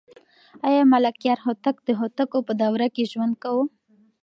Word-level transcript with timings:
آیا 0.67 0.81
ملکیار 0.93 1.39
هوتک 1.45 1.75
د 1.83 1.89
هوتکو 1.99 2.37
په 2.47 2.53
دوره 2.61 2.87
کې 2.95 3.09
ژوند 3.11 3.33
کاوه؟ 3.43 3.65